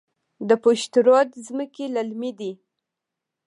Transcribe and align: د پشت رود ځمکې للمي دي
د 0.47 0.49
پشت 0.63 0.93
رود 1.05 1.29
ځمکې 1.47 1.85
للمي 1.95 2.31
دي 2.39 2.51